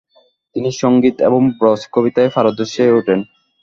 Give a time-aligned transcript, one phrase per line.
[0.55, 3.19] তিনি সংগীত এবং ব্রজ কবিতায় পারদর্শী হয়ে ওঠেন।